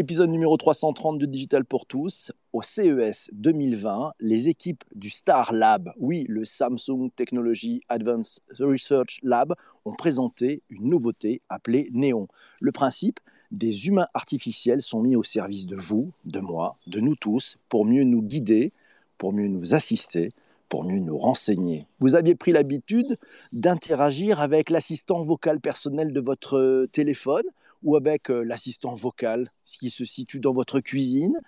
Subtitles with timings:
[0.00, 2.32] Épisode numéro 330 de Digital pour tous.
[2.54, 9.54] Au CES 2020, les équipes du Star Lab, oui, le Samsung Technology Advanced Research Lab,
[9.84, 12.28] ont présenté une nouveauté appelée Néon.
[12.62, 17.14] Le principe, des humains artificiels sont mis au service de vous, de moi, de nous
[17.14, 18.72] tous, pour mieux nous guider,
[19.18, 20.30] pour mieux nous assister,
[20.70, 21.86] pour mieux nous renseigner.
[21.98, 23.18] Vous aviez pris l'habitude
[23.52, 27.44] d'interagir avec l'assistant vocal personnel de votre téléphone
[27.82, 31.38] ou avec euh, l'assistant vocal qui se situe dans votre cuisine.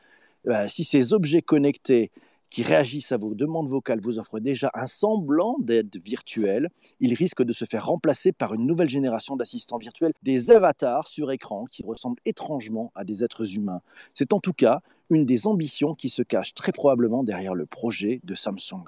[0.48, 2.10] Euh, si ces objets connectés
[2.50, 6.68] qui réagissent à vos demandes vocales vous offrent déjà un semblant d'aide virtuelle,
[7.00, 11.30] ils risquent de se faire remplacer par une nouvelle génération d'assistants virtuels, des avatars sur
[11.30, 13.80] écran qui ressemblent étrangement à des êtres humains.
[14.12, 18.20] C'est en tout cas une des ambitions qui se cache très probablement derrière le projet
[18.24, 18.84] de Samsung.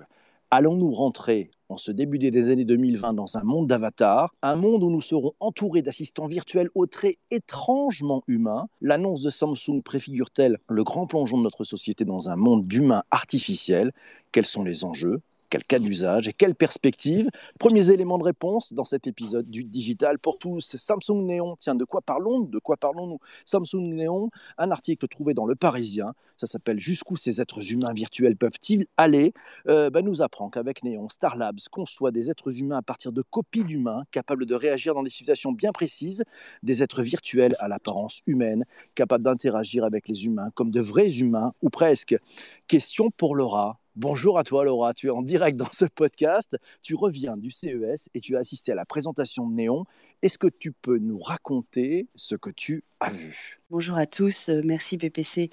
[0.50, 4.90] Allons-nous rentrer en ce début des années 2020 dans un monde d'avatar, un monde où
[4.90, 8.68] nous serons entourés d'assistants virtuels aux traits étrangement humains?
[8.80, 13.92] L'annonce de Samsung préfigure-t-elle le grand plongeon de notre société dans un monde d'humains artificiels?
[14.32, 15.20] Quels sont les enjeux?
[15.54, 20.18] Quel cas d'usage et quelle perspective Premiers éléments de réponse dans cet épisode du Digital
[20.18, 20.74] pour tous.
[20.76, 23.20] Samsung Néon, tiens, de quoi parlons parlons-nous?
[23.44, 28.36] Samsung Néon, un article trouvé dans Le Parisien, ça s'appelle Jusqu'où ces êtres humains virtuels
[28.36, 29.32] peuvent-ils aller?
[29.68, 33.22] Euh, ben, nous apprend qu'avec Néon, Star Labs conçoit des êtres humains à partir de
[33.22, 36.24] copies d'humains capables de réagir dans des situations bien précises,
[36.64, 38.64] des êtres virtuels à l'apparence humaine,
[38.96, 42.16] capables d'interagir avec les humains comme de vrais humains ou presque.
[42.66, 43.78] Question pour Laura.
[43.96, 48.08] Bonjour à toi Laura, tu es en direct dans ce podcast, tu reviens du CES
[48.12, 49.84] et tu as assisté à la présentation de Néon.
[50.20, 53.60] Est-ce que tu peux nous raconter ce que tu as vu?
[53.70, 55.48] Bonjour à tous, euh, merci PPC.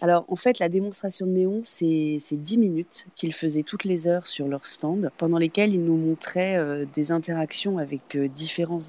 [0.00, 4.26] Alors en fait la démonstration de Néon c'est 10 minutes qu'ils faisaient toutes les heures
[4.26, 8.80] sur leur stand pendant lesquelles ils nous montraient euh, des interactions avec euh, différents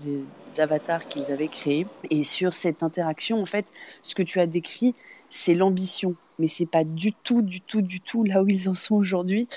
[0.58, 1.86] avatars qu'ils avaient créés.
[2.09, 3.68] Et sur cette interaction en fait
[4.02, 4.95] ce que tu as décrit
[5.30, 8.73] c'est l'ambition mais c'est pas du tout, du tout, du tout là où ils en
[8.73, 9.47] sont aujourd'hui.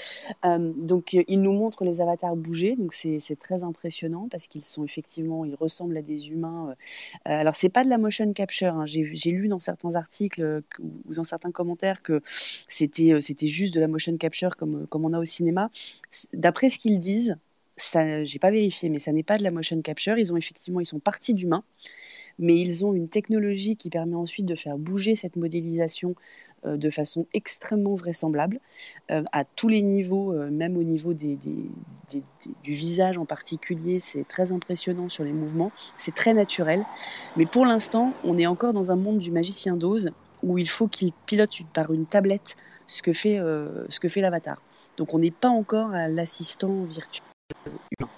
[0.44, 4.64] Euh, donc, euh, ils nous montrent les avatars bouger, donc c'est très impressionnant parce qu'ils
[4.64, 6.74] sont effectivement, ils ressemblent à des humains.
[7.28, 8.74] Euh, alors, c'est pas de la motion capture.
[8.74, 8.84] Hein.
[8.86, 12.22] J'ai lu dans certains articles ou dans certains commentaires que
[12.68, 15.70] c'était c'était juste de la motion capture comme comme on a au cinéma.
[16.32, 17.36] D'après ce qu'ils disent,
[17.76, 20.18] ça, j'ai pas vérifié, mais ça n'est pas de la motion capture.
[20.18, 21.64] Ils ont effectivement, ils sont partis d'humains
[22.40, 26.16] mais ils ont une technologie qui permet ensuite de faire bouger cette modélisation
[26.66, 28.60] euh, de façon extrêmement vraisemblable
[29.10, 31.38] euh, à tous les niveaux, euh, même au niveau du
[32.64, 33.98] visage en particulier.
[33.98, 36.84] C'est très impressionnant sur les mouvements, c'est très naturel.
[37.36, 40.10] Mais pour l'instant, on est encore dans un monde du magicien d'ose
[40.42, 42.56] où il faut qu'il pilote par une tablette
[42.86, 43.38] ce que fait,
[43.88, 44.56] ce que fait l'avatar.
[44.96, 47.22] Donc on n'est pas encore à l'assistant virtuel
[47.66, 48.10] humain.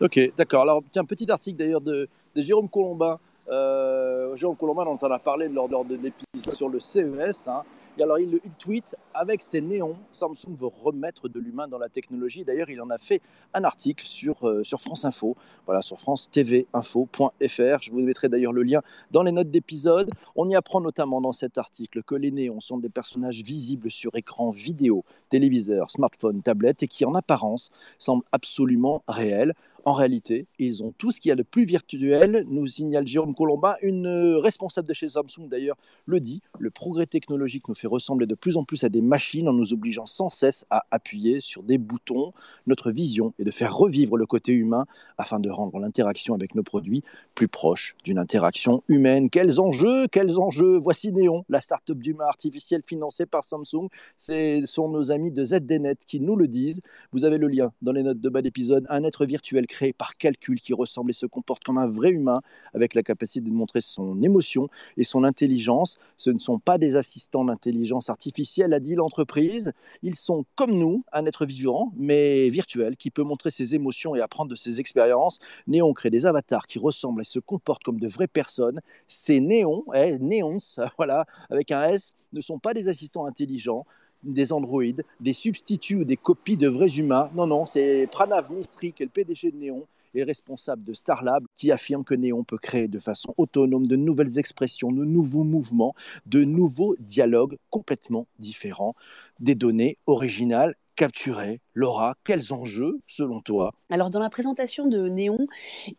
[0.00, 0.62] Ok, d'accord.
[0.62, 3.18] Alors, tiens, petit article d'ailleurs de, de Jérôme Colombin
[3.50, 7.48] euh, Jean Colomban, on en a parlé lors, de l'épisode sur le CES.
[7.48, 7.62] Hein.
[7.98, 12.44] Et alors, il, tweet avec ses néons, Samsung veut remettre de l'humain dans la technologie.
[12.44, 13.20] D'ailleurs, il en a fait
[13.52, 15.36] un article sur, euh, sur France Info,
[15.66, 17.82] voilà, sur france tv info.fr.
[17.82, 18.80] Je vous mettrai d'ailleurs le lien
[19.10, 20.10] dans les notes d'épisode.
[20.36, 24.14] On y apprend notamment dans cet article que les néons sont des personnages visibles sur
[24.14, 29.54] écran vidéo, téléviseur, smartphone, tablette et qui en apparence semblent absolument réels.
[29.84, 33.34] En réalité, ils ont tout ce qu'il y a de plus virtuel, nous signale Jérôme
[33.34, 35.76] Colomba, une euh, responsable de chez Samsung d'ailleurs
[36.06, 39.48] le dit, le progrès technologique nous fait ressembler de plus en plus à des machines
[39.48, 42.32] en nous obligeant sans cesse à appuyer sur des boutons.
[42.66, 44.86] Notre vision est de faire revivre le côté humain
[45.18, 47.02] afin de rendre l'interaction avec nos produits
[47.34, 49.30] plus proche d'une interaction humaine.
[49.30, 50.78] Quels enjeux, quels enjeux?
[50.78, 53.88] Voici Néon, la start-up d'humain artificiel financée par Samsung.
[54.18, 56.80] Ce sont nos amis de ZDNet qui nous le disent.
[57.12, 58.86] Vous avez le lien dans les notes de bas d'épisode.
[58.90, 62.42] Un être virtuel créé par calcul qui ressemble et se comporte comme un vrai humain
[62.74, 65.96] avec la capacité de montrer son émotion et son intelligence.
[66.16, 69.72] Ce ne sont pas des assistants d'intelligence artificielle, a dit l'entreprise.
[70.02, 74.20] Ils sont comme nous, un être vivant, mais virtuel, qui peut montrer ses émotions et
[74.20, 75.38] apprendre de ses expériences.
[75.66, 78.80] Néon crée des avatars qui ressemblent et se comportent comme de vraies personnes.
[79.08, 80.58] Ces néons, eh, néons,
[80.98, 83.86] voilà, avec un S, ne sont pas des assistants intelligents
[84.22, 87.30] des androïdes, des substituts ou des copies de vrais humains.
[87.34, 91.44] Non, non, c'est Pranav Mistry, qui est le PDG de Néon et responsable de Starlab,
[91.54, 95.94] qui affirme que Néon peut créer de façon autonome de nouvelles expressions, de nouveaux mouvements,
[96.26, 98.96] de nouveaux dialogues complètement différents,
[99.38, 103.72] des données originales capturer Laura, quels enjeux selon toi?
[103.88, 105.46] Alors dans la présentation de Néon,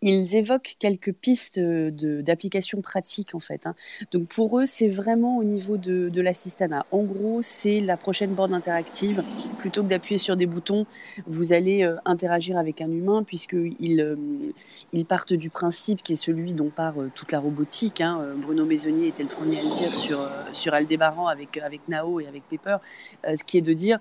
[0.04, 3.66] ils évoquent quelques pistes d'applications pratiques en fait.
[3.66, 3.74] Hein.
[4.12, 6.86] Donc pour eux, c'est vraiment au niveau de, de l'assistana.
[6.92, 9.24] En gros, c'est la prochaine borne interactive.
[9.58, 10.86] Plutôt que d'appuyer sur des boutons,
[11.26, 14.16] vous allez euh, interagir avec un humain puisqu'ils euh,
[14.94, 18.02] ils partent du principe qui est celui dont part euh, toute la robotique.
[18.02, 18.36] Hein.
[18.38, 22.28] Bruno Maisonnier était le premier à le dire sur, sur Aldébaran avec, avec Nao et
[22.28, 22.78] avec Pepper,
[23.24, 23.98] ce qui est de dire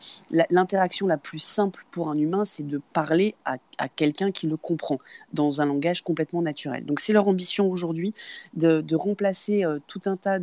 [0.51, 3.59] l'interaction la plus simple pour un humain, c'est de parler à,
[3.89, 4.99] quelqu'un qui le comprend
[5.33, 6.85] dans un langage complètement naturel.
[6.85, 8.15] Donc c'est leur ambition aujourd'hui
[8.55, 10.39] de, remplacer euh, tout un tas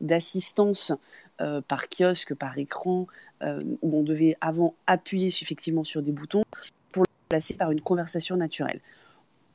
[0.00, 0.92] d'assistances
[1.40, 3.06] euh, par kiosque, par écran,
[3.42, 6.44] euh, où on devait avant appuyer effectivement sur des boutons
[6.92, 8.80] pour le remplacer par une conversation naturelle.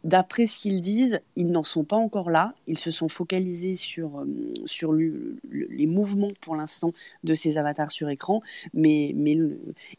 [0.04, 2.54] D'après ce qu'ils disent, ils n'en sont pas encore là.
[2.68, 6.94] Ils se sont focalisés sur, euh, sur les mouvements pour l'instant
[7.24, 8.42] de ces avatars sur écran,
[8.74, 9.38] mais, mais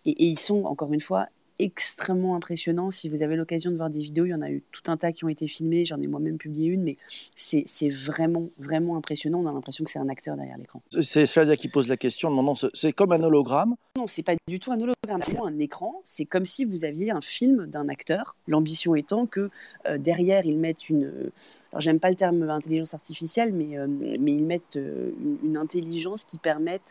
[0.04, 1.28] et, ils sont encore une fois
[1.58, 2.90] extrêmement impressionnant.
[2.90, 4.96] Si vous avez l'occasion de voir des vidéos, il y en a eu tout un
[4.96, 5.84] tas qui ont été filmées.
[5.84, 6.96] J'en ai moi-même publié une, mais
[7.34, 9.40] c'est vraiment, vraiment impressionnant.
[9.40, 10.82] On a l'impression que c'est un acteur derrière l'écran.
[11.00, 14.60] C'est Shadia qui pose la question, demandant c'est comme un hologramme Non, c'est pas du
[14.60, 15.22] tout un hologramme.
[15.22, 16.00] C'est un écran.
[16.04, 18.36] C'est comme si vous aviez un film d'un acteur.
[18.46, 19.50] L'ambition étant que
[19.86, 21.30] euh, derrière, ils mettent une.
[21.72, 25.56] alors, j'aime pas le terme intelligence artificielle, mais, euh, mais ils mettent euh, une, une,
[25.56, 26.82] intelligence qui permette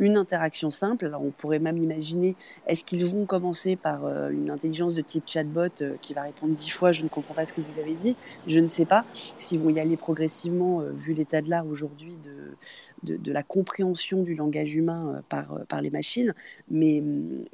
[0.00, 1.06] une interaction simple.
[1.06, 2.34] Alors on pourrait même imaginer,
[2.66, 6.54] est-ce qu'ils vont commencer par euh, une intelligence de type chatbot euh, qui va répondre
[6.54, 8.16] dix fois, je ne comprends pas ce que vous avez dit,
[8.46, 12.16] je ne sais pas s'ils vont y aller progressivement, euh, vu l'état de l'art aujourd'hui
[13.04, 16.34] de, de, la compréhension du langage humain par, par les machines,
[16.70, 17.02] mais,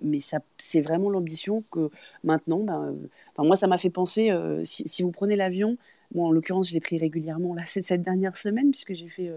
[0.01, 1.91] mais ça, c'est vraiment l'ambition que
[2.23, 2.95] maintenant, ben,
[3.39, 4.33] moi ça m'a fait penser,
[4.65, 5.77] si, vous prenez l'avion,
[6.15, 9.33] moi en l'occurrence je l'ai pris régulièrement là cette dernière semaine puisque j'ai fait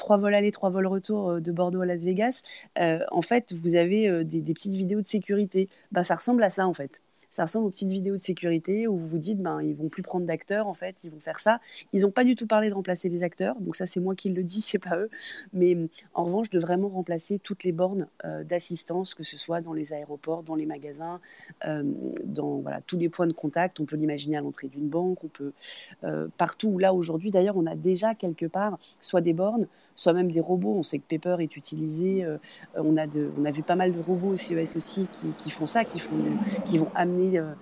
[0.00, 2.42] trois vols aller, trois vols retour euh, de Bordeaux à Las Vegas,
[2.80, 5.68] euh, en fait, vous avez euh, des, petites vidéos de sécurité.
[5.92, 7.00] Bah, ça ressemble à ça, en fait
[7.30, 10.02] ça ressemble aux petites vidéos de sécurité où vous vous dites, ben, ils vont plus
[10.02, 11.60] prendre d'acteurs, en fait, ils vont faire ça.
[11.92, 14.30] Ils n'ont pas du tout parlé de remplacer les acteurs, donc ça, c'est moi qui
[14.30, 15.10] le dis, c'est pas eux.
[15.52, 15.76] Mais
[16.14, 19.92] en revanche, de vraiment remplacer toutes les bornes euh, d'assistance, que ce soit dans les
[19.92, 21.20] aéroports, dans les magasins,
[21.66, 21.82] euh,
[22.24, 23.80] dans voilà, tous les points de contact.
[23.80, 25.52] On peut l'imaginer à l'entrée d'une banque, on peut
[26.04, 26.78] euh, partout.
[26.78, 29.66] Là, aujourd'hui, d'ailleurs, on a déjà quelque part soit des bornes,
[29.96, 30.74] soit même des robots.
[30.76, 32.26] On sait que Pepper est utilisé.
[32.74, 35.50] on, a de, on a vu pas mal de robots au CES aussi qui, qui
[35.50, 36.16] font ça, qui, font,
[36.64, 37.52] qui vont amener euh,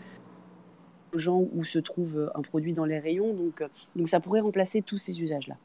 [1.15, 3.35] aux gens où se trouve euh, un produit dans les rayons.
[3.35, 5.57] Donc, euh, donc ça pourrait remplacer tous ces usages-là.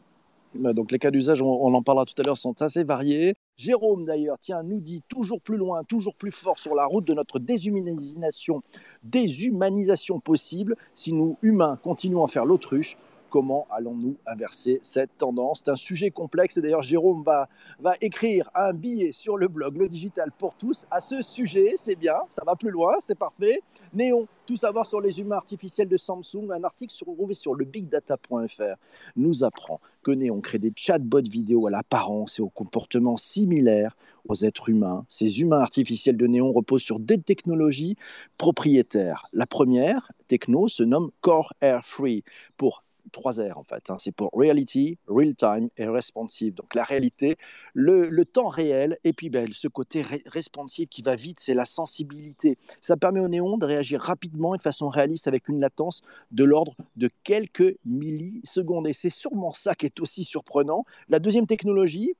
[0.55, 3.33] Bah, donc les cas d'usage, on, en parlera tout à l'heure, sont assez variés.
[3.57, 7.13] Jérôme d'ailleurs, tiens, nous dit toujours plus loin, toujours plus fort sur la route de
[7.13, 8.61] notre déshumanisation,
[9.03, 12.97] déshumanisation possible si nous humains continuons à faire l'autruche
[13.33, 17.49] Comment allons-nous inverser cette tendance C'est un sujet complexe et d'ailleurs Jérôme va,
[17.79, 21.73] va écrire un billet sur le blog Le Digital pour tous à ce sujet.
[21.75, 23.63] C'est bien, ça va plus loin, c'est parfait.
[23.91, 28.75] Néon, tout savoir sur les humains artificiels de Samsung, un article sur le bigdata.fr
[29.15, 33.97] nous apprend que Néon crée des chatbots vidéo à l'apparence et au comportement similaires
[34.27, 35.07] aux êtres humains.
[35.09, 37.95] Ces humains artificiels de Néon reposent sur deux technologies
[38.37, 39.25] propriétaires.
[39.33, 42.23] La première, techno, se nomme Core Air Free
[42.57, 43.89] pour trois R en fait.
[43.89, 43.97] Hein.
[43.99, 46.53] C'est pour reality, real time et responsive.
[46.53, 47.37] Donc la réalité,
[47.73, 52.57] le, temps réel et puis ben, ce côté responsive qui va vite, c'est la sensibilité.
[52.81, 56.01] Ça permet au néon de réagir rapidement et de façon réaliste avec une latence
[56.31, 58.87] de l'ordre de quelques millisecondes.
[58.87, 60.85] Et c'est sûrement ça qui est aussi surprenant.
[61.09, 62.15] La deuxième technologie,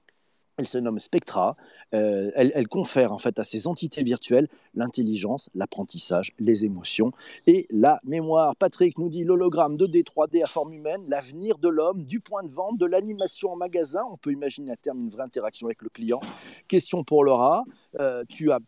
[0.57, 1.55] elle se nomme Spectra.
[1.93, 7.11] Euh, elle, confère en fait à ces entités virtuelles l'intelligence, l'apprentissage, les émotions
[7.47, 8.55] et la mémoire.
[8.55, 12.51] Patrick nous dit l'hologramme 2D, 3D à forme humaine, l'avenir de l'homme, du point de
[12.51, 14.01] vente, de l'animation en magasin.
[14.11, 16.21] On peut imaginer à terme une vraie interaction avec le client.
[16.67, 17.63] Question pour Laura.
[17.99, 18.59] Euh, tu as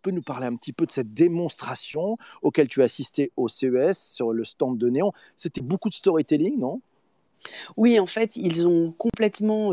[0.00, 3.98] peux nous parler un petit peu de cette démonstration auquel tu as assisté au CES
[3.98, 5.12] sur le stand de Néon?
[5.36, 6.80] C'était beaucoup de storytelling, non?
[7.76, 9.72] Oui, en fait, ils ont complètement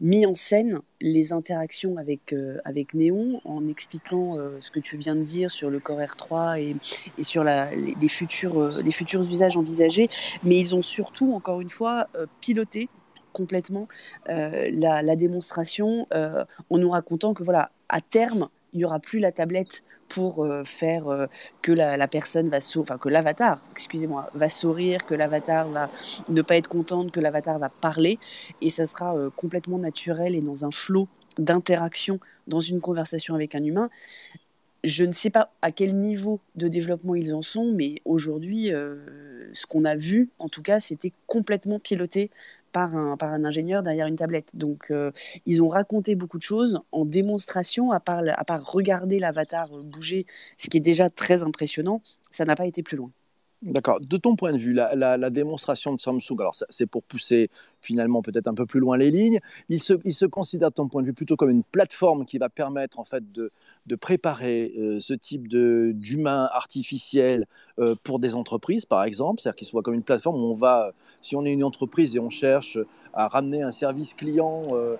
[0.00, 5.22] mis en scène les interactions avec, avec Néon en expliquant ce que tu viens de
[5.22, 6.76] dire sur le Core R3 et,
[7.18, 10.08] et sur la, les, futurs, les futurs usages envisagés.
[10.42, 12.08] Mais ils ont surtout, encore une fois,
[12.40, 12.88] piloté
[13.32, 13.88] complètement
[14.26, 19.32] la, la, démonstration en nous racontant que, voilà, à terme, il n'y aura plus la
[19.32, 21.26] tablette pour euh, faire euh,
[21.62, 25.90] que la, personne va sourire, enfin que l'avatar, excusez-moi, va sourire, que l'avatar va
[26.28, 28.18] ne pas être contente, que l'avatar va parler,
[28.60, 33.54] et ça sera euh, complètement naturel et dans un flot d'interaction dans une conversation avec
[33.54, 33.90] un humain.
[34.82, 38.70] Je ne sais pas à quel niveau de développement ils en sont, mais aujourd'hui,
[39.54, 42.30] ce qu'on a vu, en tout cas, c'était complètement piloté
[42.74, 44.50] par un, ingénieur derrière une tablette.
[44.54, 44.92] Donc,
[45.46, 50.26] ils ont raconté beaucoup de choses en démonstration, à part, à part regarder l'avatar bouger,
[50.58, 53.10] ce qui est déjà très impressionnant, ça n'a pas été plus loin.
[53.62, 53.98] D'accord.
[54.00, 58.46] De ton point de vue, la, démonstration de Samsung, alors c'est pour pousser finalement peut-être
[58.46, 61.06] un peu plus loin les lignes, il se, il se, considère de ton point de
[61.06, 63.50] vue plutôt comme une plateforme qui va permettre en fait de,
[63.96, 67.46] préparer euh, ce type d'humain artificiel
[67.78, 70.54] euh, pour des entreprises, par exemple, c'est-à-dire qu'il se voit comme une plateforme où on
[70.54, 70.92] va,
[71.22, 72.78] si on est une entreprise et on cherche
[73.14, 74.96] à ramener un service client euh, euh,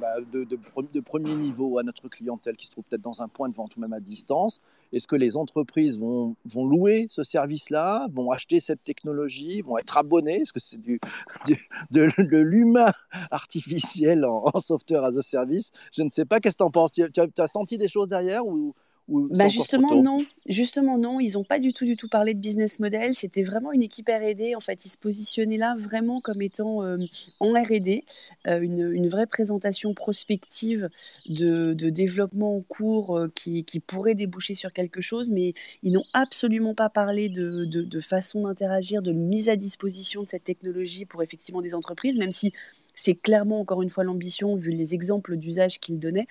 [0.00, 3.54] bah, de, premier niveau à notre clientèle qui se trouve peut-être dans un point de
[3.54, 4.60] vente ou même à distance.
[4.92, 9.96] Est-ce que les entreprises vont, vont louer ce service-là, vont acheter cette technologie, vont être
[9.96, 11.00] abonnés Est-ce que c'est du,
[11.90, 12.92] de, l'humain
[13.30, 15.70] artificiel en, software as a service?
[15.92, 16.40] Je ne sais pas.
[16.40, 16.92] Qu'est-ce que tu en penses?
[16.92, 18.74] Tu, tu, as senti des choses derrière ou,
[19.10, 22.78] bah justement non, justement non, ils n'ont pas du tout du tout parlé de business
[22.78, 23.14] model.
[23.14, 24.54] C'était vraiment une équipe R&D.
[24.54, 26.96] En fait, ils se positionnaient là vraiment comme étant euh,
[27.40, 28.04] en R&D,
[28.46, 30.88] euh, une, une, vraie présentation prospective
[31.26, 35.92] de, de développement en cours euh, qui, qui, pourrait déboucher sur quelque chose, mais ils
[35.92, 40.44] n'ont absolument pas parlé de, de, de façon d'interagir, de mise à disposition de cette
[40.44, 42.52] technologie pour effectivement des entreprises, même si
[43.00, 46.26] c'est clairement, encore une fois, l'ambition, vu les exemples d'usage qu'il donnait.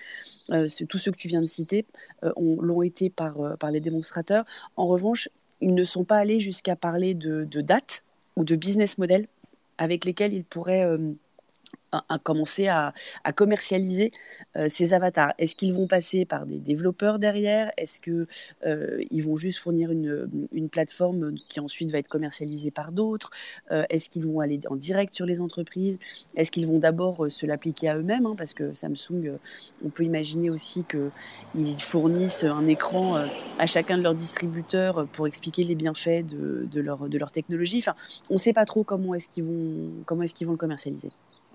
[0.50, 1.84] Euh, tous ceux que tu viens de citer
[2.22, 4.44] euh, l'ont été par, euh, par les démonstrateurs.
[4.76, 5.28] En revanche,
[5.60, 8.04] ils ne sont pas allés jusqu'à parler de, de date
[8.36, 9.26] ou de business model
[9.78, 10.86] avec lesquels ils pourraient
[11.92, 12.92] à, commencer à,
[13.34, 14.12] commercialiser
[14.56, 17.70] euh, ces avatars Est-ce qu'ils vont passer par des développeurs derrière?
[17.76, 18.26] Est-ce qu'ils
[18.66, 23.30] euh, vont juste fournir une, plateforme qui ensuite va être commercialisée par d'autres?
[23.70, 25.98] Euh, Est-ce qu'ils vont aller en direct sur les entreprises?
[26.36, 29.38] Est-ce qu'ils vont d'abord se l'appliquer à eux-mêmes hein, Parce que Samsung,
[29.84, 33.16] on peut imaginer aussi qu'ils fournissent un écran
[33.58, 37.84] à chacun de leurs distributeurs pour expliquer les bienfaits de, leur, technologie.
[38.28, 39.28] On ne sait pas trop comment est-ce
[40.06, 41.10] comment est-ce qu'ils vont le commercialiser.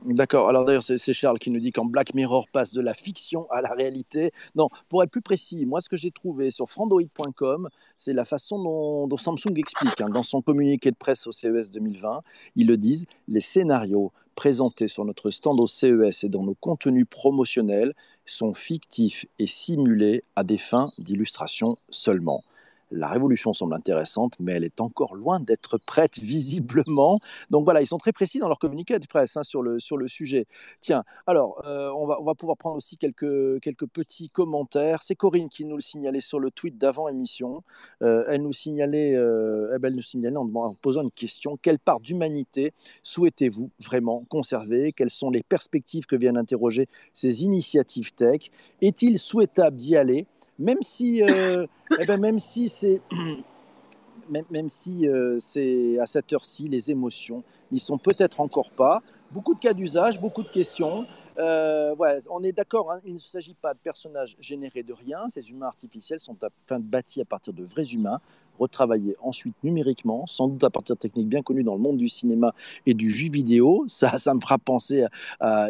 [0.05, 0.49] D'accord.
[0.49, 3.61] Alors d'ailleurs, c'est Charles qui nous dit quand Black Mirror passe de la fiction à
[3.61, 4.31] la réalité.
[4.53, 8.61] Non, pour être plus précis, moi, ce que j'ai trouvé sur frandoid.com, c'est la façon
[9.07, 9.99] dont, Samsung explique.
[10.01, 12.21] Hein, dans son communiqué de presse au CES 2020,
[12.55, 17.07] ils le disent, les scénarios présentés sur notre stand au CES et dans nos contenus
[17.09, 17.95] promotionnels
[18.27, 22.43] sont fictifs et simulés à des fins d'illustration seulement.
[22.91, 27.19] La révolution semble intéressante, mais elle est encore loin d'être prête visiblement.
[27.49, 29.97] Donc voilà, ils sont très précis dans leur communiqué de presse hein, sur, le, sur
[29.97, 30.45] le sujet.
[30.81, 35.01] Tiens, alors, euh, on, va, on va pouvoir prendre aussi quelques, quelques petits commentaires.
[35.03, 37.63] C'est Corinne qui nous le signalait sur le tweet d'avant émission.
[38.03, 41.57] Euh, elle, nous signalait, euh, eh ben, elle nous signalait en, en posant une question.
[41.61, 42.73] Quelle part d'humanité
[43.03, 44.93] souhaitez-vous vraiment conserver?
[44.93, 48.51] Quelles sont les perspectives que viennent interroger ces initiatives tech?
[48.81, 50.27] Est-il souhaitable d'y aller?
[50.59, 51.65] Même si, euh,
[51.99, 53.01] eh ben, même si c'est,
[54.29, 59.01] même, même, si euh, c'est à cette heure-ci, les émotions n'y sont peut-être encore pas.
[59.31, 61.05] Beaucoup de cas d'usage, beaucoup de questions.
[61.37, 65.27] Euh, ouais, on est d'accord, hein, il ne s'agit pas de personnages générés de rien.
[65.27, 68.21] Ces humains artificiels sont à, bâtis à partir de vrais humains
[68.59, 72.09] retravaillé ensuite numériquement, sans doute à partir de techniques bien connues dans le monde du
[72.09, 72.53] cinéma
[72.85, 73.85] et du jeu vidéo.
[73.87, 75.05] Ça, ça me fera penser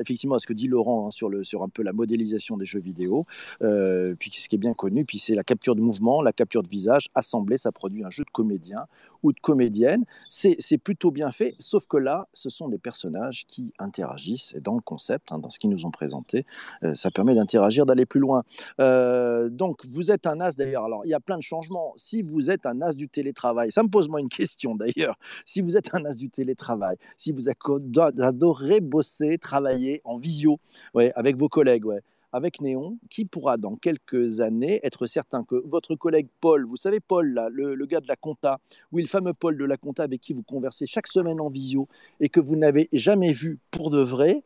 [0.02, 2.66] effectivement à ce que dit Laurent hein, sur, le, sur un peu la modélisation des
[2.66, 3.26] jeux vidéo.
[3.62, 6.64] Euh, puis ce qui est bien connu, puis c'est la capture de mouvement, la capture
[6.64, 7.10] de visage.
[7.16, 8.86] Assemblée, ça produit un jeu de comédien
[9.24, 10.04] ou de comédienne.
[10.30, 14.54] C'est plutôt bien fait, sauf que là, ce sont des personnages qui interagissent.
[14.56, 16.46] Et dans le concept, hein, dans ce qu'ils nous ont présenté,
[16.84, 18.44] euh, ça permet d'interagir, d'aller plus loin.
[18.80, 20.86] Euh, donc, vous êtes un as d'ailleurs.
[20.86, 21.94] Alors, il y a plein de changements.
[21.98, 25.18] Si vous êtes un un as du télétravail, ça me pose moi une question d'ailleurs.
[25.46, 30.60] Si vous êtes un as du télétravail, si vous adorez bosser, travailler en visio,
[30.94, 32.02] ouais, avec vos collègues, ouais,
[32.36, 37.00] avec Néon, qui pourra dans quelques années être certain que votre collègue Paul, vous savez
[37.00, 38.60] Paul, là, le, gars de la compta,
[38.92, 41.88] oui, le fameux Paul de la compta avec qui vous conversez chaque semaine en visio
[42.20, 44.44] et que vous n'avez jamais vu pour de vrai,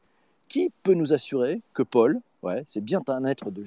[0.50, 3.02] qui peut nous assurer que Paul, ouais, c'est bien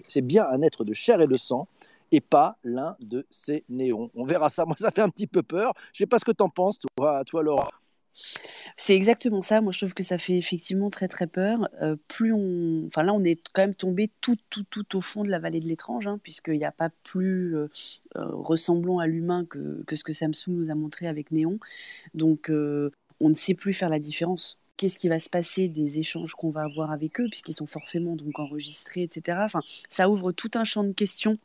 [0.09, 1.67] c'est bien un être de chair et de sang
[2.13, 4.11] et pas l'un de ces néons.
[4.15, 4.65] On verra ça.
[4.67, 5.73] Moi, ça fait un petit peu peur.
[5.93, 7.71] Je sais pas ce que tu en penses, toi, toi Laura.
[8.77, 9.61] C'est exactement ça.
[9.61, 11.69] Moi, je trouve que ça fait effectivement très très peur.
[11.81, 15.25] Euh, plus on, enfin là, on est quand même tombé tout tout tout au fond
[15.25, 17.69] de la vallée de l'étrange, hein, puisqu'il n'y a pas plus euh,
[18.17, 21.59] euh, ressemblant à l'humain que, que, ce que Samsung nous a montré avec Néon.
[22.15, 24.59] Donc, on ne sait plus faire la différence.
[24.77, 28.17] Qu'est-ce qui va se passer des échanges qu'on va avoir avec eux, puisqu'ils sont forcément
[28.17, 29.39] donc enregistrés, etc.
[29.43, 31.39] Enfin, ça ouvre tout un champ de questions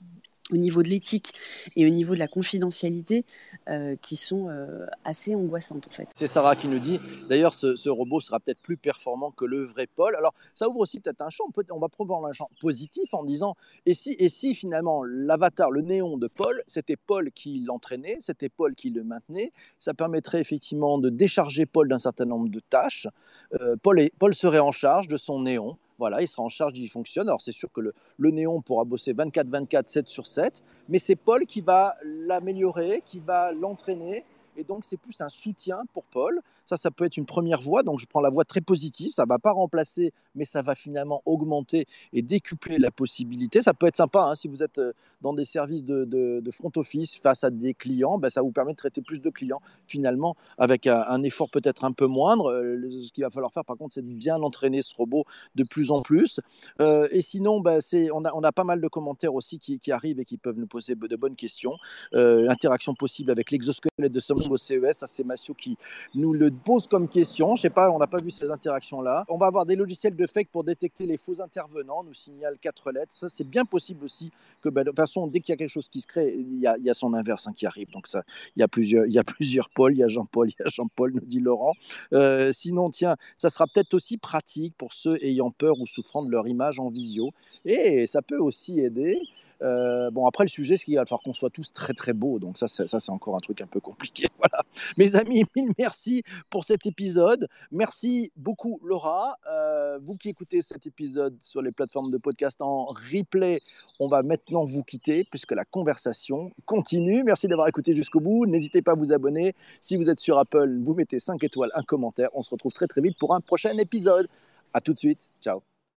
[0.51, 1.34] au niveau de l'éthique
[1.75, 3.25] et au niveau de la confidentialité
[3.70, 6.08] euh, qui sont euh, assez angoissantes en fait.
[6.16, 7.00] C'est Sarah qui nous dit,
[7.30, 10.16] d'ailleurs ce, robot sera peut-être plus performant que le vrai Paul.
[10.16, 13.56] Alors ça ouvre aussi peut-être un champ, on va prendre un champ positif en disant,
[13.86, 18.50] et si, et si finalement l'avatar, le néon de Paul, c'était Paul qui l'entraînait, c'était
[18.50, 23.08] Paul qui le maintenait, ça permettrait effectivement de décharger Paul d'un certain nombre de tâches.
[23.54, 26.89] Euh, Paul, Paul serait en charge de son néon voilà, il sera en charge, il
[26.89, 27.27] fonctionne.
[27.27, 31.16] Alors c'est sûr que le, le néon pourra bosser 24-24, 7 sur 7, mais c'est
[31.16, 34.25] Paul qui va l'améliorer, qui va l'entraîner.
[34.56, 36.42] Et donc c'est plus un soutien pour Paul.
[36.67, 37.81] Ça, ça peut être une première voie.
[37.81, 39.12] Donc, je prends la voie très positive.
[39.13, 43.62] Ça ne va pas remplacer, mais ça va finalement augmenter et décupler la possibilité.
[43.62, 47.15] Ça peut être sympa hein, si vous êtes euh, dans des services de, front office
[47.15, 48.17] face à des clients.
[48.17, 51.93] Ben, ça vous permet de traiter plus de clients finalement avec un, effort peut-être un
[51.93, 52.51] peu moindre.
[52.51, 55.63] Euh, ce qu'il va falloir faire, par contre, c'est de bien entraîner ce robot de
[55.63, 56.41] plus en plus.
[56.81, 57.79] Euh, et sinon, ben,
[58.13, 60.67] on, a, on, a, pas mal de commentaires aussi qui, arrivent et qui peuvent nous
[60.67, 61.77] poser de bonnes questions.
[62.13, 65.05] interaction possible avec l'exosquelette de Samsung au CES.
[65.05, 65.77] C'est Massio qui
[66.13, 67.55] nous le pose comme question.
[67.55, 69.25] Je sais pas, on n'a pas vu ces interactions-là.
[69.29, 72.91] On va avoir des logiciels de fake pour détecter les faux intervenants, nous signale quatre
[72.91, 73.13] lettres.
[73.13, 75.69] Ça, c'est bien possible aussi que, bah, de toute façon, dès qu'il y a quelque
[75.69, 77.89] chose qui se crée, il y a, son inverse hein, qui arrive.
[77.91, 78.23] Donc, ça,
[78.55, 79.93] il y a plusieurs, il y a plusieurs Paul.
[79.93, 81.73] Il y a Jean-Paul, il y a Jean-Paul, nous dit Laurent.
[82.13, 86.31] Euh, sinon, tiens, ça sera peut-être aussi pratique pour ceux ayant peur ou souffrant de
[86.31, 87.31] leur image en visio.
[87.65, 89.19] Et ça peut aussi aider.
[89.61, 92.39] Euh, bon, après, le sujet, c'est qu'il va falloir qu'on soit tous très très beaux.
[92.39, 94.27] Donc, ça, ça c'est encore un truc un peu compliqué.
[94.37, 94.63] Voilà.
[94.97, 97.47] Mes amis, mille merci pour cet épisode.
[97.71, 99.37] Merci beaucoup, Laura.
[99.49, 103.61] Euh, vous qui écoutez cet épisode sur les plateformes de podcast en replay,
[103.99, 107.23] on va maintenant vous quitter puisque la conversation continue.
[107.23, 108.45] Merci d'avoir écouté jusqu'au bout.
[108.45, 109.55] N'hésitez pas à vous abonner.
[109.81, 112.29] Si vous êtes sur Apple, vous mettez 5 étoiles, un commentaire.
[112.33, 114.27] On se retrouve très très vite pour un prochain épisode.
[114.73, 115.29] À tout de suite.
[115.41, 115.76] Ciao.